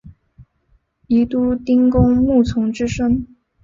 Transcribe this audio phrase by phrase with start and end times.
[1.09, 3.27] 宜都丁公穆崇之孙。